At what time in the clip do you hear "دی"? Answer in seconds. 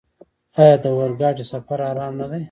2.31-2.39